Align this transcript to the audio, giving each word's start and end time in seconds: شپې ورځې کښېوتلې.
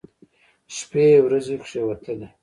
شپې 0.75 1.05
ورځې 1.25 1.55
کښېوتلې. 1.61 2.27